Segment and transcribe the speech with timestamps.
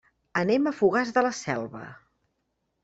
[0.41, 1.85] Anem a Fogars de la Selva.